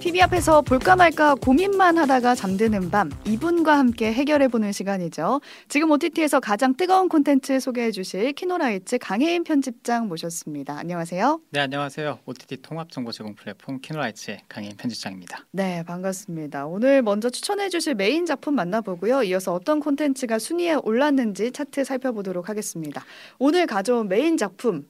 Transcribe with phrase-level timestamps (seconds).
[0.00, 5.40] TV 앞에서 볼까 말까 고민만 하다가 잠드는 밤 이분과 함께 해결해 보는 시간이죠.
[5.68, 10.78] 지금 OTT에서 가장 뜨거운 콘텐츠 소개해 주실 키노라이츠 강혜인 편집장 모셨습니다.
[10.78, 11.40] 안녕하세요.
[11.50, 12.20] 네, 안녕하세요.
[12.24, 15.46] OTT 통합 정보 제공 플랫폼 키노라이츠의 강혜인 편집장입니다.
[15.50, 16.66] 네, 반갑습니다.
[16.66, 19.24] 오늘 먼저 추천해 주실 메인 작품 만나보고요.
[19.24, 23.04] 이어서 어떤 콘텐츠가 순위에 올랐는지 차트 살펴보도록 하겠습니다.
[23.38, 24.86] 오늘 가져온 메인 작품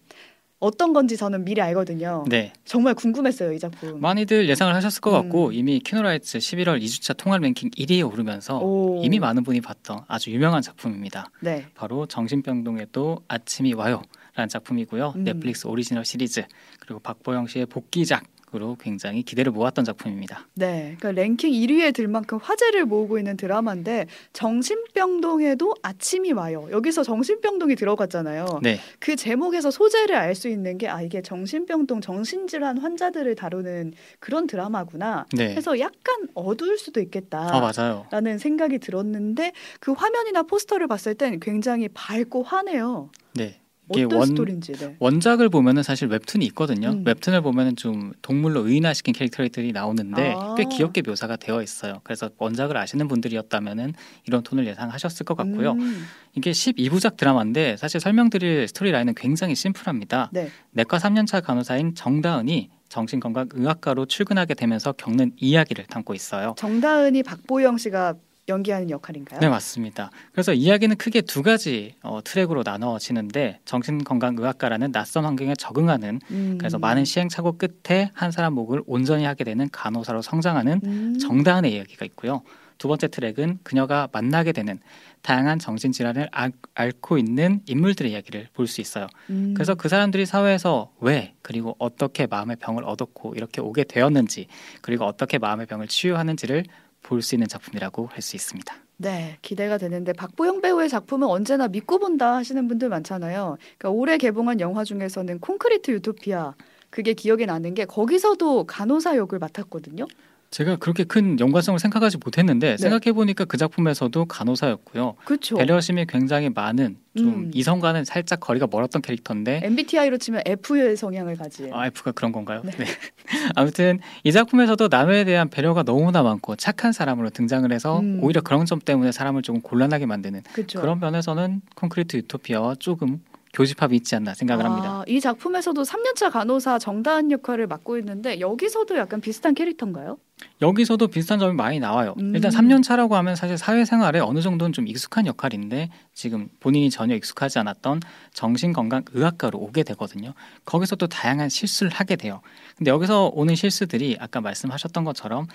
[0.67, 2.25] 어떤 건지 저는 미리 알거든요.
[2.29, 4.01] 네, 정말 궁금했어요, 이 작품.
[4.01, 5.53] 많이들 예상을 하셨을 것 같고 음.
[5.53, 9.01] 이미 키노라이츠 11월 2주차 통합 랭킹 1위에 오르면서 오.
[9.05, 11.31] 이미 많은 분이 봤던 아주 유명한 작품입니다.
[11.41, 11.67] 네.
[11.77, 14.03] 바로 정신병동에도 아침이 와요
[14.35, 15.13] 라는 작품이고요.
[15.17, 15.25] 음.
[15.25, 16.45] 넷플릭스 오리지널 시리즈
[16.81, 18.25] 그리고 박보영 씨의 복귀작
[18.55, 20.47] 으로 굉장히 기대를 모았던 작품입니다.
[20.55, 26.69] 네, 그러니까 랭킹 1위에 들 만큼 화제를 모으고 있는 드라마인데 정신병동에도 아침이 와요.
[26.71, 28.61] 여기서 정신병동이 들어갔잖아요.
[28.63, 34.47] 네, 그 제목에서 소재를 알 수 있는 게 아 이게 정신병동 정신질환 환자들을 다루는 그런
[34.47, 35.27] 드라마구나.
[35.33, 37.49] 네, 해서 약간 어두울 수도 있겠다.
[37.53, 38.07] 아 맞아요.
[38.11, 43.11] 라는 생각이 들었는데 그 화면이나 포스터를 봤을 땐 굉장히 밝고 환해요.
[43.35, 43.61] 네,
[43.93, 44.73] 이게 원 스토리인지.
[44.73, 44.97] 네.
[44.99, 46.91] 원작을 보면은 사실 웹툰이 있거든요.
[46.91, 47.03] 음.
[47.07, 50.55] 웹툰을 보면은 좀 동물로 의인화시킨 캐릭터들이 나오는데 아.
[50.57, 52.01] 꽤 귀엽게 묘사가 되어 있어요.
[52.03, 53.95] 그래서 원작을 아시는 분들이었다면은
[54.27, 55.73] 이런 톤을 예상하셨을 것 같고요.
[55.73, 60.31] 음, 이게 12부작 드라마인데 사실 설명드릴 스토리 라인은 굉장히 심플합니다.
[60.33, 60.51] 네.
[60.73, 66.55] 내과 3년차 간호사인 정다은이 정신건강의학과로 출근하게 되면서 겪는 이야기를 담고 있어요.
[66.57, 68.15] 정다은이 박보영 씨가
[68.49, 69.41] 연기하는 역할인가요?
[69.41, 70.11] 네 맞습니다.
[70.33, 76.59] 그래서 이야기는 크게 두 가지 어, 트랙으로 나눠지는데 정신건강의학과라는 낯선 환경에 적응하는 음.
[76.59, 81.19] 그래서 많은 시행착오 끝에 한 사람 목을 온전히 하게 되는 간호사로 성장하는 음.
[81.19, 82.43] 정다은의 이야기가 있고요.
[82.79, 84.79] 두 번째 트랙은 그녀가 만나게 되는
[85.23, 89.07] 다양한 정신질환을 알, 앓고 있는 인물들의 이야기를 볼 수 있어요.
[89.31, 89.55] 음.
[89.55, 94.47] 그래서 그 사람들이 사회에서 왜 그리고 어떻게 마음의 병을 얻었고 이렇게 오게 되었는지
[94.83, 96.65] 그리고 어떻게 마음의 병을 치유하는지를
[97.07, 98.75] 볼 수 있는 작품이라고 할 수 있습니다.
[98.99, 103.59] 네, 기대가 되는데 박보영 배우의 작품은 언제나 믿고 본다 하시는 분들 많잖아요.
[103.79, 106.55] 그러니까 올해 개봉한 영화 중에서는 콘크리트 유토피아
[106.91, 110.07] 그게 기억에 나는 게 거기서도 간호사 역을 맡았거든요.
[110.51, 112.77] 제가 그렇게 큰 연관성을 생각하지 못했는데 네.
[112.77, 115.15] 생각해 보니까 그 작품에서도 간호사였고요.
[115.25, 115.57] 그렇죠.
[115.57, 117.51] 배려심이 굉장히 많은 좀 음.
[117.53, 121.73] 이성과는 살짝 거리가 멀었던 캐릭터인데 MBTI로 치면 F의 성향을 가진.
[121.73, 122.63] 아, F가 그런 건가요?
[122.65, 122.73] 네.
[122.73, 122.85] 네.
[123.57, 128.21] 아무튼 이 작품에서도 남에 대한 배려가 너무나 많고 착한 사람으로 등장을 해서 음.
[128.23, 130.81] 오히려 그런 점 때문에 사람을 조금 곤란하게 만드는 그렇죠.
[130.81, 133.21] 그런 면에서는 콘크리트 유토피아와 조금
[133.53, 134.89] 교집합이 있지 않나 생각을 합니다.
[134.89, 140.19] 아, 이 작품에서도 3년차 간호사 정다은 역할을 맡고 있는데 여기서도 약간 비슷한 캐릭터인가요?
[140.63, 142.15] 여기서도 비슷한 점이 많이 나와요.
[142.19, 142.35] 음.
[142.35, 147.59] 일단 3년 차라고 하면 사실 사회생활에 어느 정도는 좀 익숙한 역할인데 지금 본인이 전혀 익숙하지
[147.59, 148.01] 않았던
[148.33, 150.33] 정신건강의학과로 오게 되거든요.
[150.65, 152.41] 거기서 또 다양한 실수를 하게 돼요.
[152.77, 155.47] 근데 여기서 오는 실수들이 아까 말씀하셨던 것처럼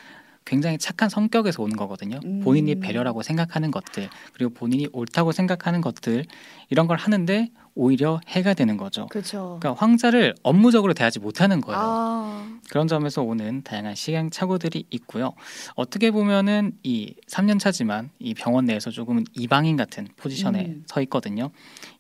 [0.46, 2.20] 굉장히 착한 성격에서 오는 거거든요.
[2.26, 2.42] 음.
[2.44, 6.26] 본인이 배려라고 생각하는 것들, 그리고 본인이 옳다고 생각하는 것들
[6.70, 9.08] 이런 걸 하는데 오히려 해가 되는 거죠.
[9.08, 9.58] 그렇죠.
[9.60, 11.80] 그러니까 황자를 업무적으로 대하지 못하는 거예요.
[11.82, 15.34] 아, 그런 점에서 오는 다양한 시행착오들이 있고요.
[15.76, 20.84] 어떻게 보면은 이 3년 차지만 이 병원 내에서 조금은 이방인 같은 포지션에 음.
[20.86, 21.52] 서 있거든요.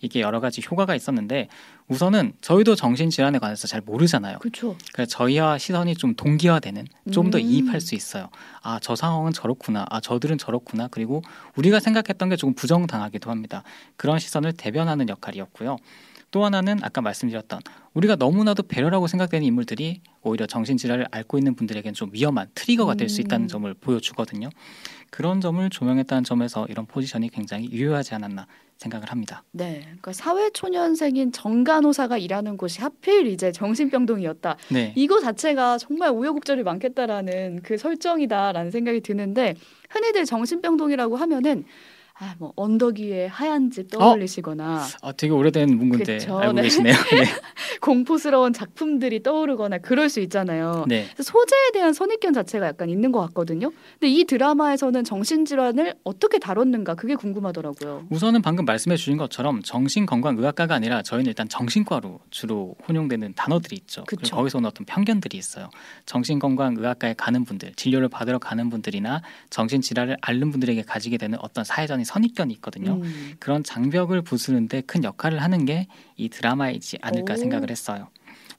[0.01, 1.47] 이게 여러 가지 효과가 있었는데
[1.91, 4.39] 우선은 저희도 정신질환에 관해서 잘 모르잖아요.
[4.39, 4.77] 그렇죠.
[4.93, 7.43] 그래서 저희와 시선이 좀 동기화되는 좀더 음.
[7.43, 8.29] 이입할 수 있어요.
[8.61, 9.85] 아, 저 상황은 저렇구나.
[9.89, 10.87] 아, 저들은 저렇구나.
[10.89, 11.21] 그리고
[11.57, 13.63] 우리가 생각했던 게 조금 부정당하기도 합니다.
[13.97, 15.75] 그런 시선을 대변하는 역할이었고요.
[16.31, 17.59] 또 하나는 아까 말씀드렸던
[17.93, 23.25] 우리가 너무나도 배려라고 생각되는 인물들이 오히려 정신질환을 앓고 있는 분들에겐 좀 위험한 트리거가 될수 음.
[23.25, 24.49] 있다는 점을 보여주거든요.
[25.09, 28.47] 그런 점을 조명했다는 점에서 이런 포지션이 굉장히 유효하지 않았나
[28.77, 29.43] 생각을 합니다.
[29.51, 34.55] 네, 그러니까 사회초년생인 정간호사가 일하는 곳이 하필 이제 정신병동이었다.
[34.69, 34.93] 네.
[34.95, 39.55] 이거 자체가 정말 우여곡절이 많겠다라는 그 설정이다라는 생각이 드는데
[39.89, 41.65] 흔히들 정신병동이라고 하면은
[42.21, 46.61] 아, 뭐 언덕 위에 하얀 집 떠올리시거나 아, 되게 오래된 문구인데 그쵸, 알고 네.
[46.61, 46.93] 계시네요.
[47.81, 50.85] 공포스러운 작품들이 떠오르거나 그럴 수 있잖아요.
[50.87, 51.07] 네.
[51.17, 51.23] 네.
[51.23, 53.71] 소재에 대한 선입견 자체가 약간 있는 것 같거든요.
[53.99, 58.05] 근데 이 드라마에서는 정신질환을 어떻게 다뤘는가 그게 궁금하더라고요.
[58.11, 64.03] 우선은 방금 말씀해 주신 것처럼 정신건강의학과가 아니라 저희는 일단 정신과로 주로 혼용되는 단어들이 있죠.
[64.03, 64.35] 그쵸.
[64.35, 65.71] 거기서 오는 어떤 편견들이 있어요.
[66.05, 72.53] 정신건강의학과에 가는 분들, 진료를 받으러 가는 분들이나 정신질환을 앓는 분들에게 가지게 되는 어떤 사회적인 선입견이
[72.55, 72.93] 있거든요.
[72.95, 73.33] 음.
[73.39, 75.87] 그런 장벽을 부수는데 큰 역할을 하는 게
[76.17, 77.37] 이 드라마이지 않을까 오.
[77.37, 78.07] 생각을 했어요.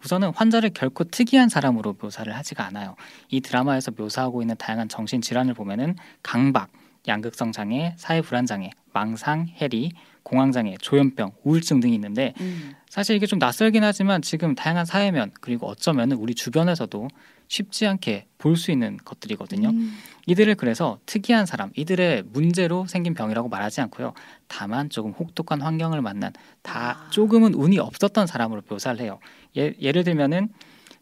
[0.05, 2.97] 우선은 환자를 결코 특이한 사람으로 묘사를 하지가 않아요.
[3.29, 5.95] 이 드라마에서 묘사하고 있는 다양한 정신 질환을 보면은
[6.25, 6.71] 강박,
[7.07, 9.93] 양극성 장애, 사회 불안 장애, 망상, 해리,
[10.23, 12.75] 공황 장애, 조현병, 우울증 등이 있는데 음.
[12.89, 17.09] 사실 이게 좀 낯설긴 하지만 지금 다양한 사회면 그리고 어쩌면 우리 주변에서도
[17.49, 19.69] 쉽지 않게 볼 수 있는 것들이거든요.
[19.69, 19.95] 음.
[20.27, 24.15] 이들을 그래서 특이한 사람, 이들의 문제로 생긴 병이라고 말하지 않고요.
[24.49, 26.33] 다만 조금 혹독한 환경을 만난
[26.63, 27.11] 다 아.
[27.11, 29.19] 조금은 운이 없었던 사람으로 묘사를 해요.
[29.57, 30.49] 예, 예를 들면은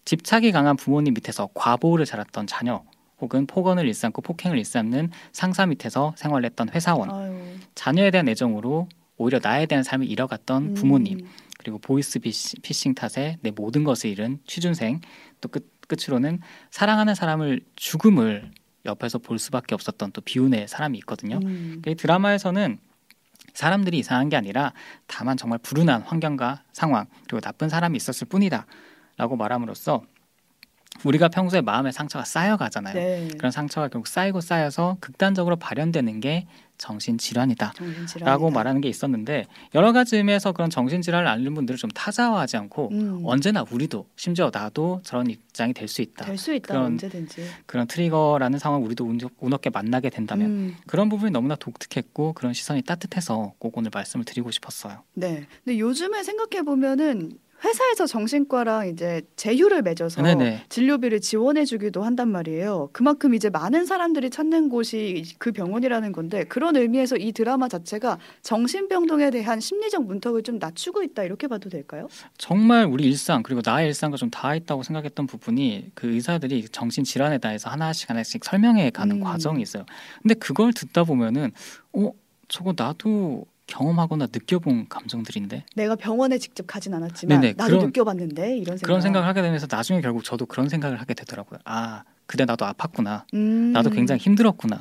[0.07, 2.83] 집착이 강한 부모님 밑에서 과보호로 자랐던 자녀,
[3.21, 7.39] 혹은 폭언을 일삼고 폭행을 일삼는 상사 밑에서 생활했던 회사원, 아유.
[7.75, 8.89] 자녀에 대한 애정으로
[9.21, 11.29] 오히려 나에 대한 삶을 잃어갔던 부모님, 음.
[11.59, 15.03] 그리고 보이스 피싱 탓에 내 모든 것을 잃은 취준생,
[15.43, 16.41] 또 끝, 끝으로는
[16.71, 18.51] 사랑하는 사람을 죽음을
[18.87, 21.39] 옆에서 볼 수밖에 없었던 또 비운의 사람이 있거든요.
[21.45, 21.83] 음.
[21.87, 22.79] 이 드라마에서는
[23.53, 24.73] 사람들이 이상한 게 아니라
[25.07, 30.03] 다만 정말 불운한 환경과 상황 그리고 나쁜 사람이 있었을 뿐이다라고 말함으로써
[31.05, 32.95] 우리가 평소에 마음의 상처가 쌓여가잖아요.
[32.95, 33.29] 네.
[33.39, 36.47] 그런 상처가 결국 쌓이고 쌓여서 극단적으로 발현되는 게
[36.79, 37.73] 정신질환이다.
[37.77, 38.25] 정신질환이다.
[38.31, 39.45] 라고 말하는 게 있었는데
[39.75, 43.21] 여러 가지 의미에서 그런 정신질환을 앓는 분들을 좀 타자화하지 않고 음.
[43.25, 46.25] 언제나 우리도 심지어 나도 저런 입장이 될 수 있다.
[46.25, 47.45] 될 수 있다 그런 언제든지.
[47.67, 50.77] 그런 트리거라는 상황 우리도 운, 운 없게 만나게 된다면 음.
[50.87, 55.03] 그런 부분이 너무나 독특했고 그런 시선이 따뜻해서 꼭 오늘 말씀을 드리고 싶었어요.
[55.15, 55.47] 네.
[55.65, 57.33] 근데 요즘에 생각해 보면은
[57.63, 60.65] 회사에서 정신과랑 이제 제휴를 맺어서 네네.
[60.69, 62.89] 진료비를 지원해주기도 한단 말이에요.
[62.93, 69.31] 그만큼 이제 많은 사람들이 찾는 곳이 그 병원이라는 건데 그런 의미에서 이 드라마 자체가 정신병동에
[69.31, 72.09] 대한 심리적 문턱을 좀 낮추고 있다 이렇게 봐도 될까요?
[72.39, 77.39] 정말 우리 일상 그리고 나의 일상과 좀 닿아 있다고 생각했던 부분이 그 의사들이 정신 질환에
[77.39, 79.21] 대해서 하나씩 하나씩 설명해 가는 음.
[79.21, 79.85] 과정이 있어요.
[80.23, 81.53] 근데 그걸 듣다 보면은
[81.93, 82.11] 어
[82.49, 88.77] 저거 나도 경험하거나 느껴본 감정들인데 내가 병원에 직접 가진 않았지만 네네, 나도 그런- 느껴봤는데 이런
[88.77, 88.87] 생각.
[88.87, 91.61] 그런 생각을 하게 되면서 나중에 결국 저도 그런 생각을 하게 되더라고요.
[91.65, 93.23] 아 그때 나도 아팠구나.
[93.35, 93.73] 음.
[93.73, 94.81] 나도 굉장히 힘들었구나.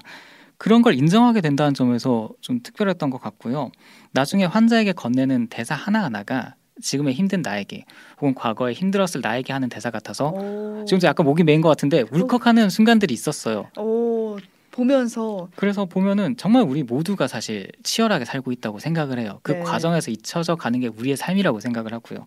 [0.57, 3.71] 그런 걸 인정하게 된다는 점에서 좀 특별했던 것 같고요.
[4.11, 7.85] 나중에 환자에게 건네는 대사 하나하나가 지금의 힘든 나에게
[8.21, 10.83] 혹은 과거에 힘들었을 나에게 하는 대사 같아서 오.
[10.85, 13.67] 지금 약간 목이 메인 것 같은데 울컥하는 순간들이 있었어요.
[13.77, 14.37] 오
[14.71, 19.39] 보면서 그래서 보면은 정말 우리 모두가 사실 치열하게 살고 있다고 생각을 해요.
[19.43, 19.59] 그 네.
[19.61, 22.25] 과정에서 잊혀져 가는 게 우리의 삶이라고 생각을 하고요.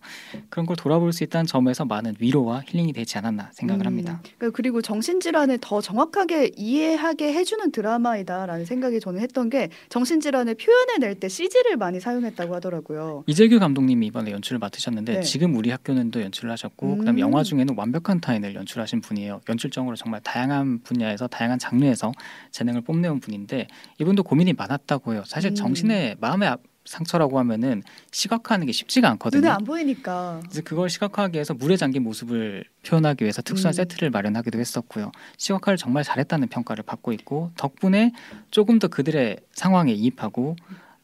[0.49, 4.21] 그런 걸 돌아볼 수 있다는 점에서 많은 위로와 힐링이 되지 않았나 생각을 음, 합니다.
[4.37, 11.29] 그- 그리고 정신질환을 더 정확하게 이해하게 해주는 드라마이다라는 생각이 저는 했던 게 정신질환을 표현해낼 때
[11.29, 13.23] CG를 많이 사용했다고 하더라고요.
[13.27, 15.21] 이재규 감독님이 이번에 연출을 맡으셨는데 네.
[15.21, 16.97] 지금 우리 학교는도 연출을 하셨고 음.
[16.99, 19.41] 그다음에 영화 중에는 완벽한 타인을 연출하신 분이에요.
[19.49, 22.11] 연출적으로 정말 다양한 분야에서 다양한 장르에서
[22.51, 23.67] 재능을 뽐내온 분인데
[23.99, 25.23] 이분도 고민이 많았다고 해요.
[25.25, 25.55] 사실 음.
[25.55, 27.81] 정신의 마음의 앞- 상처라고 하면은
[28.11, 29.39] 시각화하는 게 쉽지가 않거든요.
[29.39, 30.41] 눈에 안 보이니까.
[30.43, 33.73] 그래서 그걸 시각화하기 위해서 물에 잠긴 모습을 표현하기 위해서 특수한 음.
[33.73, 35.13] 세트를 마련하기도 했었고요.
[35.37, 38.11] 시각화를 정말 잘했다는 평가를 받고 있고 덕분에
[38.51, 40.57] 조금 더 그들의 상황에 이입하고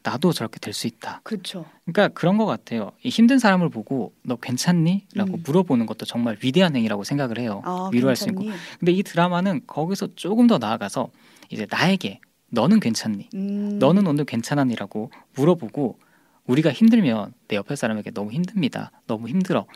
[0.09, 1.21] 나도 저렇게 될 수 있다.
[1.23, 1.65] 그렇죠.
[1.85, 2.91] 그러니까 그런 것 같아요.
[3.03, 5.05] 이 힘든 사람을 보고 너 괜찮니?
[5.13, 5.43] 라고 음.
[5.45, 7.61] 물어보는 것도 정말 위대한 행위라고 생각을 해요.
[7.65, 8.41] 아, 위로할 수 있고.
[8.41, 8.59] 괜찮니?
[8.79, 11.09] 근데 이 드라마는 거기서 조금 더 나아가서
[11.51, 13.29] 이제 나에게 너는 괜찮니?
[13.35, 13.77] 음.
[13.79, 15.99] 너는 오늘 괜찮았니라고 물어보고
[16.47, 18.91] 우리가 힘들면 내 옆에 사람에게 너무 힘듭니다.
[19.05, 19.67] 너무 힘들어.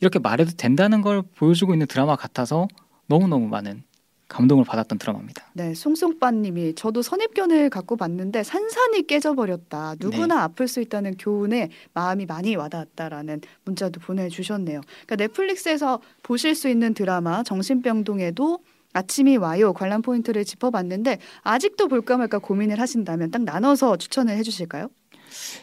[0.00, 2.68] 이렇게 말해도 된다는 걸 보여주고 있는 드라마 같아서
[3.06, 3.82] 너무너무 많은
[4.30, 5.44] 감동을 받았던 드라마입니다.
[5.52, 9.96] 네, 송송빠님이 저도 선입견을 갖고 봤는데 산산이 깨져버렸다.
[9.98, 10.40] 누구나 네.
[10.40, 14.80] 아플 수 있다는 교훈에 마음이 많이 와닿았다라는 문자도 보내주셨네요.
[15.06, 18.60] 그러니까 넷플릭스에서 보실 수 있는 드라마 정신병동에도
[18.92, 24.88] 아침이 와요 관람 포인트를 짚어봤는데 아직도 볼까 말까 고민을 하신다면 딱 나눠서 추천을 해주실까요?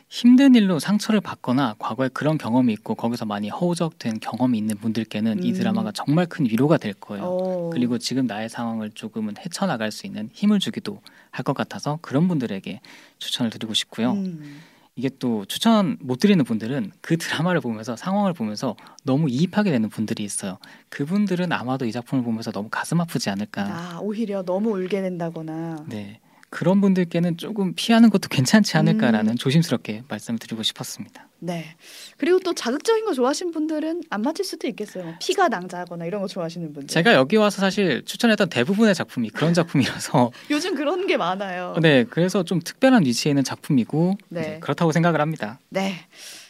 [0.09, 5.51] 힘든 일로 상처를 받거나 과거에 그런 경험이 있고 거기서 많이 허우적된 경험이 있는 분들께는 이
[5.51, 5.53] 음.
[5.53, 7.23] 드라마가 정말 큰 위로가 될 거예요.
[7.25, 7.69] 어.
[7.73, 12.81] 그리고 지금 나의 상황을 조금은 헤쳐나갈 수 있는 힘을 주기도 할 것 같아서 그런 분들에게
[13.19, 14.13] 추천을 드리고 싶고요.
[14.13, 14.61] 음.
[14.95, 20.23] 이게 또 추천 못 드리는 분들은 그 드라마를 보면서 상황을 보면서 너무 이입하게 되는 분들이
[20.23, 20.57] 있어요.
[20.89, 23.61] 그분들은 아마도 이 작품을 보면서 너무 가슴 아프지 않을까.
[23.63, 26.19] 아 오히려 너무 울게 된다거나 네.
[26.49, 29.35] 그런 분들께는 조금 피하는 것도 괜찮지 않을까라는 음.
[29.35, 31.27] 조심스럽게 말씀을 드리고 싶었습니다.
[31.39, 31.75] 네.
[32.17, 35.15] 그리고 또 자극적인 거 좋아하시는 분들은 안 맞을 수도 있겠어요.
[35.19, 36.87] 피가 낭자하거나 이런 거 좋아하시는 분들.
[36.87, 41.75] 제가 여기 와서 사실 추천했던 대부분의 작품이 그런 작품이라서 요즘 그런 게 많아요.
[41.81, 44.59] 네 그래서 좀 특별한 위치에 있는 작품이고 네.
[44.61, 45.59] 그렇다고 생각을 합니다.
[45.69, 45.95] 네.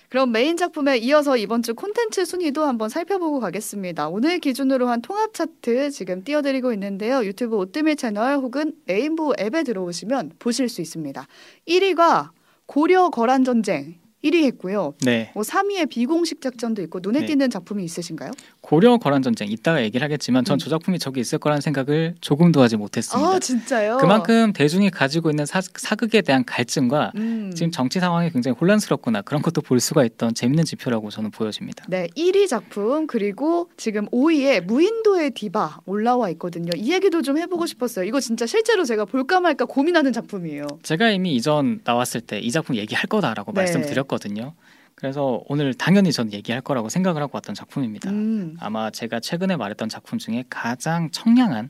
[0.09, 4.07] 그럼 메인 작품에 이어서 이번 주 콘텐츠 순위도 한번 살펴보고 가겠습니다.
[4.07, 7.25] 오늘 기준으로 한 통합 차트 지금 띄워드리고 있는데요.
[7.25, 11.27] 유튜브 오뜨밀 채널 혹은 레인보우 앱에 들어오시면 보실 수 있습니다.
[11.67, 12.29] 1위가
[12.65, 14.93] 고려 거란 전쟁 1위 했고요.
[15.05, 17.25] 네 뭐 3위에 비공식 작전도 있고 눈에 네.
[17.27, 18.31] 띄는 작품이 있으신가요?
[18.67, 20.57] 고려 거란 전쟁 이따가 얘기를 하겠지만 전 음.
[20.57, 23.29] 저 작품이 저기 있을 거라는 생각을 조금도 하지 못했습니다.
[23.29, 23.97] 아 진짜요?
[23.97, 27.51] 그만큼 대중이 가지고 있는 사, 사극에 대한 갈증과 음.
[27.55, 31.86] 지금 정치 상황이 굉장히 혼란스럽구나 그런 것도 볼 수가 있던 재밌는 지표라고 저는 보여집니다.
[31.88, 36.71] 네, 1위 작품 그리고 지금 5위에 무인도의 디바 올라와 있거든요.
[36.75, 38.03] 이 얘기도 좀 해보고 싶었어요.
[38.05, 40.65] 이거 진짜 실제로 제가 볼까 말까 고민하는 작품이에요.
[40.83, 43.62] 제가 이미 이전 나왔을 때 이 작품 얘기할 거다라고 네.
[43.62, 44.53] 말씀드렸거든요.
[44.97, 48.09] 그래서 오늘 당연히 전 얘기할 거라고 생각을 하고 왔던 작품입니다.
[48.09, 48.57] 음.
[48.59, 51.69] 아마 제가 최근에 말했던 작품 중에 가장 청량한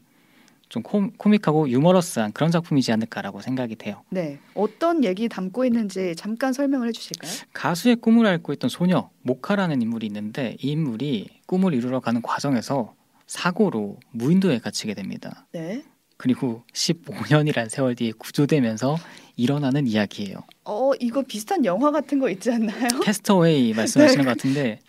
[0.70, 4.04] 좀 코, 코믹하고 유머러스한 그런 작품이지 않을까라고 생각이 돼요.
[4.10, 7.32] 네, 어떤 얘기 담고 있는지 잠깐 설명을 해주실까요?
[7.52, 12.96] 가수의 꿈을 앓고 있던 소녀 모카라는 인물이 있는데 이 인물이 꿈을 이루러 가는 과정에서
[13.28, 15.46] 사고로 무인도에 갇히게 됩니다.
[15.52, 15.84] 네.
[16.16, 18.98] 그리고 15년이란 세월 뒤에 구조되면서
[19.38, 20.40] 일어나는 이야기예요.
[20.66, 22.88] 어, 이거 비슷한 영화 같은 거 있지 않나요?
[23.04, 24.80] 캐스터웨이 말씀하시는 것 같은데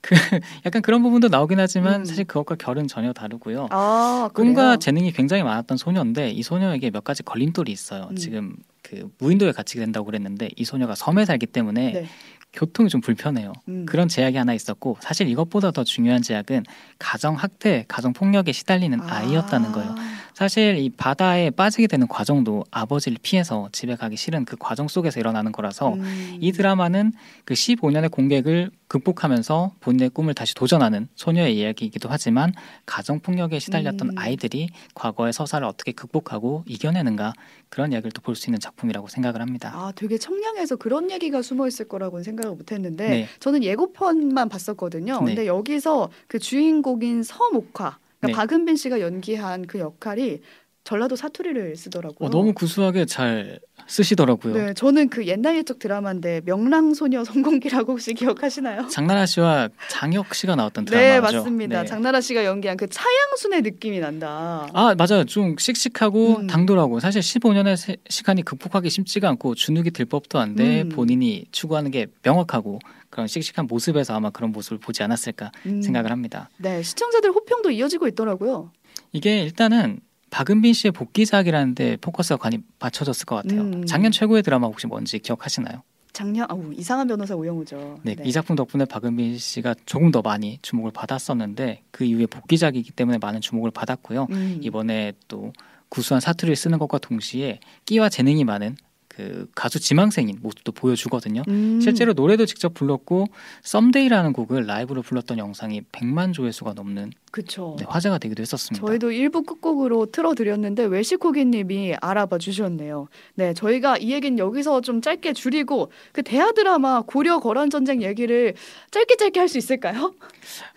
[0.00, 0.14] 그
[0.66, 2.04] 약간 그런 부분도 나오긴 하지만 음.
[2.04, 3.68] 사실 그것과 결은 전혀 다르고요.
[3.70, 4.76] 아, 꿈과?
[4.76, 8.08] 재능이 굉장히 많았던 소녀인데 이 소녀에게 몇 가지 걸림돌이 있어요.
[8.10, 8.16] 음.
[8.16, 12.06] 지금 그 무인도에 갇히게 된다고 그랬는데 이 소녀가 섬에 살기 때문에 네.
[12.52, 13.52] 교통이 좀 불편해요.
[13.68, 13.86] 음.
[13.86, 16.64] 그런 제약이 하나 있었고 사실 이것보다 더 중요한 제약은
[16.98, 19.94] 가정 학대, 가정 폭력에 시달리는 아 이였다는 거예요.
[20.34, 25.52] 사실 이 바다에 빠지게 되는 과정도 아버지를 피해서 집에 가기 싫은 그 과정 속에서 일어나는
[25.52, 26.38] 거라서 음.
[26.40, 27.12] 이 드라마는
[27.44, 32.52] 그 15년의 공객을 극복하면서 본인의 꿈을 다시 도전하는 소녀의 이야기이기도 하지만
[32.84, 34.18] 가정 폭력에 시달렸던 음.
[34.18, 37.32] 아이들이 과거의 서사를 어떻게 극복하고 이겨내는가
[37.68, 39.70] 그런 이야기를 또 볼 수 있는 작품이라고 생각을 합니다.
[39.74, 43.28] 아, 되게 청량해서 그런 얘기가 숨어 있을 거라고는 생각을 못 했는데 네.
[43.38, 45.20] 저는 예고편만 봤었거든요.
[45.20, 45.26] 네.
[45.26, 48.32] 근데 여기서 그 주인공인 서목화 그러니까 네.
[48.32, 50.40] 박은빈 씨가 연기한 그 역할이
[50.84, 52.26] 전라도 사투리를 쓰더라고요.
[52.26, 54.54] 어, 너무 구수하게 잘 쓰시더라고요.
[54.54, 58.88] 네, 저는 그 옛날 옛적 드라마인데 명랑소녀 성공기라고 혹시 기억하시나요?
[58.88, 61.38] 장나라 씨와 장혁 씨가 나왔던 네, 드라마죠.
[61.38, 61.82] 맞습니다.
[61.82, 61.86] 네.
[61.86, 64.68] 장나라 씨가 연기한 그 차양순의 느낌이 난다.
[64.72, 65.24] 아 맞아요.
[65.24, 66.46] 좀 씩씩하고 음.
[66.46, 70.88] 당돌하고 사실 15년의 세- 시간이 극복하기 쉽지가 않고 주눅이 들 법도 한데 음.
[70.88, 72.78] 본인이 추구하는 게 명확하고
[73.10, 75.82] 그런 씩씩한 모습에서 아마 그런 모습을 보지 않았을까 음.
[75.82, 76.48] 생각을 합니다.
[76.58, 78.72] 네, 시청자들 호평도 이어지고 있더라고요.
[79.12, 80.00] 이게 일단은
[80.34, 83.60] 박은빈 씨의 복귀작이라는 데 포커스가 많이 맞춰졌을 것 같아요.
[83.60, 83.86] 음.
[83.86, 85.82] 작년 최고의 드라마 혹시 뭔지 기억하시나요?
[86.12, 88.00] 작년 아우 이상한 변호사 오영우죠.
[88.02, 93.18] 네, 이 작품 덕분에 박은빈 씨가 조금 더 많이 주목을 받았었는데 그 이후에 복귀작이기 때문에
[93.18, 94.26] 많은 주목을 받았고요.
[94.30, 94.58] 음.
[94.60, 95.52] 이번에 또
[95.88, 98.76] 구수한 사투리를 쓰는 것과 동시에 끼와 재능이 많은
[99.16, 101.42] 그 가수 지망생인 모습도 보여주거든요.
[101.48, 101.80] 음.
[101.80, 103.26] 실제로 노래도 직접 불렀고
[103.62, 107.76] 썸데이라는 곡을 라이브로 불렀던 영상이 100만 조회수가 넘는 그쵸.
[107.78, 108.86] 네, 화제가 되기도 했었습니다.
[108.86, 113.08] 저희도 일부 끝곡으로 틀어드렸는데 외식호기님이 알아봐 주셨네요.
[113.34, 118.54] 네, 저희가 이 얘기는 여기서 좀 짧게 줄이고 그 대하 드라마 고려 거란 전쟁 얘기를
[118.90, 120.14] 짧게 짧게 할 수 있을까요?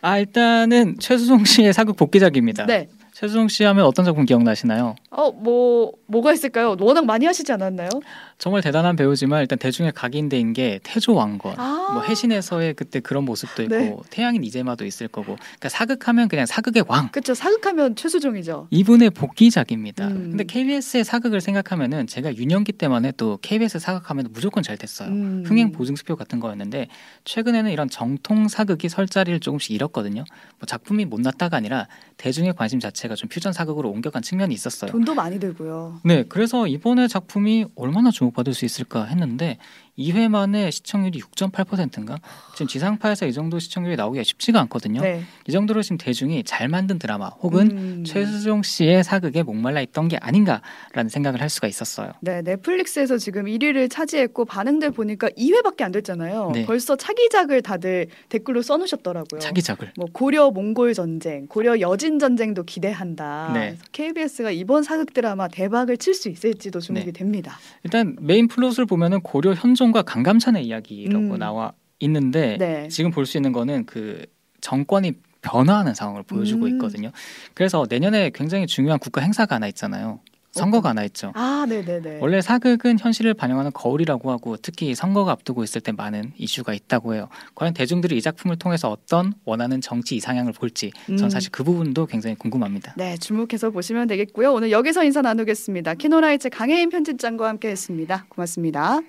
[0.01, 2.65] 아 일단은 최수종 씨의 사극 복귀작입니다.
[2.65, 2.87] 네.
[3.19, 4.95] 최수종 씨 하면 어떤 작품 기억나시나요?
[5.09, 6.75] 어, 뭐 뭐가 있을까요?
[6.79, 7.89] 워낙 많이 하시지 않았나요?
[8.37, 11.89] 정말 대단한 배우지만 일단 대중의 각인대인 게 태조 왕건, 아.
[11.93, 13.97] 뭐 해신에서의 그때 그런 모습도 있고 네.
[14.11, 17.09] 태양인 이재마도 있을 거고, 그러니까 사극하면 그냥 사극의 왕.
[17.09, 18.67] 그쵸 사극하면 최수종이죠.
[18.69, 20.07] 이분의 복귀작입니다.
[20.07, 20.29] 음.
[20.29, 25.09] 근데 KBS의 사극을 생각하면은 제가 유년기 때만 해도 KBS 사극하면 무조건 잘 됐어요.
[25.09, 25.43] 음.
[25.45, 26.89] 흥행 보증수표 같은 거였는데
[27.25, 30.23] 최근에는 이런 정통 사극이 설 자리를 조금씩 잃었거든요.
[30.59, 34.91] 뭐 작품이 못났다가 아니라 대중의 관심 자체가 좀 퓨전 사극으로 옮겨간 측면이 있었어요.
[34.91, 36.01] 돈도 많이 들고요.
[36.03, 39.57] 네, 그래서 이번에 작품이 얼마나 주목받을 수 있을까 했는데
[39.97, 42.19] 2회 만에 시청률이 6.8%인가?
[42.53, 45.01] 지금 지상파에서 이 정도 시청률이 나오기가 쉽지가 않거든요.
[45.01, 45.23] 네.
[45.47, 48.03] 이 정도로 지금 대중이 잘 만든 드라마 혹은 음.
[48.05, 52.11] 최수종 씨의 사극에 목말라 있던 게 아닌가라는 생각을 할 수가 있었어요.
[52.21, 56.51] 네, 넷플릭스에서 지금 1위를 차지했고 반응들 보니까 2회밖에 안 됐잖아요.
[56.53, 56.65] 네.
[56.67, 59.39] 벌써 차기작을 다들 댓글로 써놓으셨더라고요.
[59.39, 59.93] 차기작을.
[59.97, 63.51] 뭐 고려 몽골 전쟁, 고려 여진 전쟁도 기대한다.
[63.55, 63.77] 네.
[63.93, 67.11] KBS가 이번 사극 드라마 대박을 칠 수 있을지도 주목이 네.
[67.11, 67.59] 됩니다.
[67.83, 71.39] 일단 메인 플롯을 보면은 고려 현종과 강감찬의 이야기라고 음.
[71.39, 72.87] 나와 있는데 네.
[72.89, 74.25] 지금 볼 수 있는 거는 그
[74.61, 76.71] 정권이 변화하는 상황을 보여주고 음.
[76.73, 77.11] 있거든요.
[77.53, 80.19] 그래서 내년에 굉장히 중요한 국가 행사가 하나 있잖아요.
[80.51, 81.31] 선거가 하나 있죠.
[81.35, 82.19] 아, 네, 네, 네.
[82.21, 87.29] 원래 사극은 현실을 반영하는 거울이라고 하고 특히 선거가 앞두고 있을 때 많은 이슈가 있다고 해요.
[87.55, 91.29] 과연 대중들이 이 작품을 통해서 어떤 원하는 정치 이상향을 볼지 전 음.
[91.29, 92.93] 사실 그 부분도 굉장히 궁금합니다.
[92.97, 94.53] 네, 주목해서 보시면 되겠고요.
[94.53, 95.95] 오늘 여기서 인사 나누겠습니다.
[95.95, 98.25] 키노라이츠 강혜인 편집장과 함께했습니다.
[98.29, 99.01] 고맙습니다.